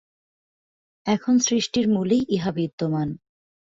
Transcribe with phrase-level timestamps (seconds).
[1.05, 3.09] এখন সৃষ্টির মূলেই ইহা বিদ্যমান।